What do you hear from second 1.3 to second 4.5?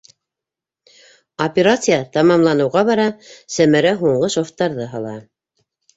Операция тамамланыуға бара, Сәмәрә һуңғы